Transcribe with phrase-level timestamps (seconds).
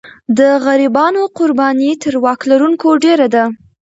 [0.37, 3.43] د غریبانو قرباني تر واک لرونکو ډېره ده.